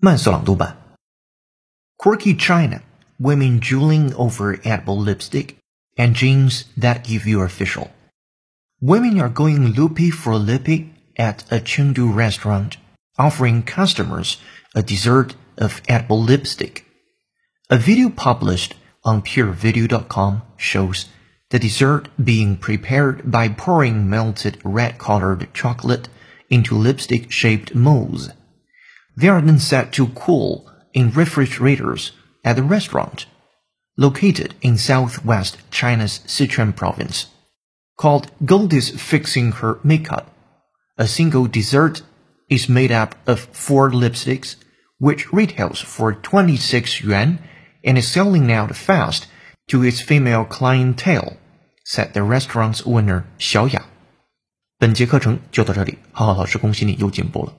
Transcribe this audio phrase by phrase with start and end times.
[0.00, 0.76] 慢速朗读版
[1.96, 2.82] ：Quirky China,
[3.18, 5.56] women drooling over edible lipstick,
[5.96, 7.88] and jeans that give you official.
[8.80, 12.76] Women are going loopy for lippy at a Chengdu restaurant,
[13.18, 14.36] offering customers
[14.72, 16.84] a dessert of edible lipstick.
[17.68, 21.06] A video published on pearvideo.com shows
[21.50, 26.08] the dessert being prepared by pouring melted red-colored chocolate
[26.48, 28.30] into lipstick-shaped molds.
[29.17, 32.11] They are then set to cool in refrigerators
[32.43, 33.25] at the restaurant,
[33.97, 37.27] located in southwest China's Sichuan province.
[37.95, 40.33] Called Goldie's Fixing Her Makeup,
[40.97, 42.01] a single dessert
[42.49, 44.55] is made up of four lipsticks,
[44.97, 47.39] which retails for 26 yuan
[47.83, 49.27] and is selling out fast
[49.67, 51.37] to its female clientele,
[51.85, 53.83] said the restaurant's owner Xiao Ya.
[54.79, 57.53] 本节课程就到这里，浩浩老师恭喜你又进步了。